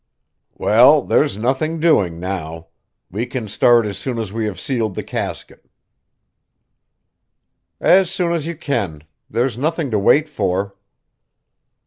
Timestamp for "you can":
8.47-9.03